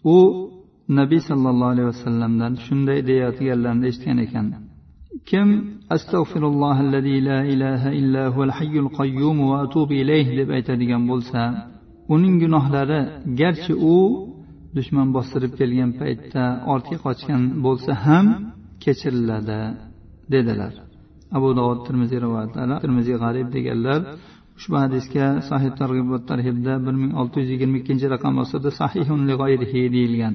u 0.04 0.16
nabiy 0.88 1.20
sollallohu 1.28 1.70
alayhi 1.74 1.88
vasallamdan 1.92 2.52
shunday 2.66 2.98
deyayotganlarini 3.08 3.86
eshitgan 3.90 4.18
ekan. 4.26 4.46
Kim? 5.30 5.48
Astag'firulloh 5.94 6.76
la 6.92 7.00
ilaha 7.56 7.90
illa 8.00 8.22
huval 8.32 8.52
hayyul 8.58 8.90
qayyum 8.98 9.36
va 9.50 9.56
atubu 9.64 9.92
ilayh 10.02 10.26
deb 10.38 10.48
aytadigan 10.56 11.02
bo'lsa 11.10 11.40
uning 12.14 12.34
gunohlari 12.42 13.00
garchi 13.40 13.74
u 13.94 13.96
dushman 14.76 15.08
bostirib 15.16 15.52
kelgan 15.60 15.90
paytda 16.00 16.44
ortga 16.72 16.96
qochgan 17.06 17.42
bo'lsa 17.66 17.92
ham 18.06 18.26
kechiriladi 18.84 19.60
dedilar. 20.34 20.72
Abu 21.36 21.48
dovud 21.58 21.80
termiziy 21.86 22.18
rivoyatlari 22.24 22.74
termiziy 22.84 23.16
g'arib 23.22 23.48
deganlar 23.56 24.00
ushbu 24.58 24.76
hadisga 24.84 25.26
sahih 25.50 25.72
targ'ibot 25.80 26.22
va 26.22 26.26
tarhibda 26.30 26.72
bir 26.86 26.94
ming 27.02 27.12
olti 27.20 27.36
yuz 27.42 27.50
yigirma 27.54 27.76
ikkinchi 27.80 28.06
raqam 28.14 28.34
ostida 28.42 28.70
sahihun 28.80 29.20
deyilgan. 29.96 30.34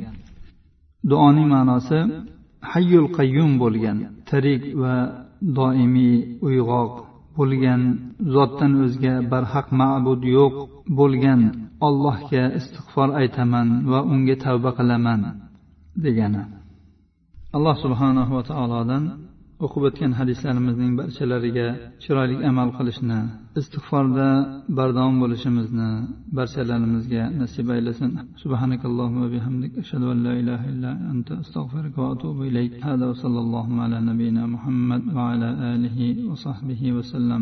Duoning 1.09 1.47
ma'nosi 1.55 1.99
hayyul 2.71 3.07
qayyum 3.17 3.51
bo'lgan 3.63 3.97
tirik 4.29 4.61
va 4.81 4.95
doimiy 5.57 6.15
uyg'oq 6.47 6.91
bo'lgan 7.37 7.81
zotdan 8.35 8.71
o'zga 8.83 9.13
barhaq 9.31 9.67
ma'bud 9.81 10.21
yo'q 10.37 10.55
bo'lgan 10.99 11.41
ollohga 11.87 12.43
istig'for 12.59 13.09
aytaman 13.21 13.67
va 13.91 13.99
unga 14.13 14.35
tavba 14.45 14.69
qilaman 14.77 15.21
degani. 16.03 16.43
Alloh 17.55 17.75
subhanahu 17.83 18.31
va 18.37 18.43
taolodan 18.51 19.03
o'qib 19.65 19.83
o'tgan 19.89 20.11
hadislarimizning 20.19 20.91
barchalariga 20.99 21.67
chiroyli 22.03 22.35
amal 22.49 22.69
qilishni 22.77 23.19
istig'forda 23.59 24.27
bardavom 24.77 25.15
bo'lishimizni 25.23 25.89
barchalarimizga 26.37 27.23
nasib 27.41 27.67
aylasin. 27.75 28.11
Subhanakallohu 28.43 29.15
va 29.21 29.27
bihamdik. 29.35 29.71
Ashhadu 29.83 30.05
an 30.13 30.19
la 30.27 30.33
ilaha 30.41 30.65
illa 30.73 30.91
anta 31.11 31.33
astag'firuka 31.43 31.99
va 32.03 32.09
atubu 32.15 32.41
ilayk. 32.49 32.73
Hada 32.87 33.07
sallallohu 33.23 33.81
ala 33.85 33.97
nabiyina 34.09 34.43
muhammad 34.55 35.03
va 35.15 35.23
ala 35.33 35.49
alihi 35.73 36.07
va 36.29 36.35
sahbihi 36.45 36.95
vasallam 36.97 37.41